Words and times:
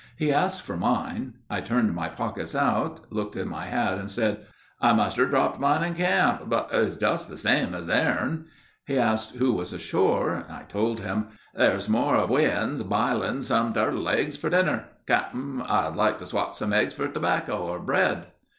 He 0.17 0.33
asked 0.33 0.63
for 0.63 0.75
mine. 0.75 1.33
I 1.47 1.61
turned 1.61 1.93
my 1.93 2.07
pockets 2.09 2.55
out, 2.55 3.01
looked 3.11 3.35
in 3.35 3.47
my 3.47 3.67
hat, 3.67 3.99
and 3.99 4.09
said: 4.09 4.47
"I 4.81 4.93
must 4.93 5.19
er 5.19 5.27
dropped 5.27 5.59
mine 5.59 5.83
in 5.83 5.93
camp, 5.93 6.45
but 6.49 6.71
'tis 6.71 6.95
just 6.95 7.29
the 7.29 7.37
same 7.37 7.75
as 7.75 7.85
theirn." 7.85 8.45
He 8.87 8.97
asked 8.97 9.35
who 9.35 9.53
was 9.53 9.73
ashore. 9.73 10.47
I 10.49 10.63
told 10.63 11.01
him, 11.01 11.27
"There's 11.53 11.87
more 11.87 12.15
of 12.15 12.31
we 12.31 12.45
uns 12.47 12.81
b'iling 12.81 13.43
some 13.43 13.75
turtle 13.75 14.09
eggs 14.09 14.37
for 14.37 14.49
dinner. 14.49 14.85
Cap'n, 15.05 15.61
I'd 15.61 15.95
like 15.95 16.17
to 16.17 16.25
swap 16.25 16.55
some 16.55 16.73
eggs 16.73 16.95
for 16.95 17.07
tobacco 17.07 17.59
or 17.59 17.77
bread." 17.79 18.25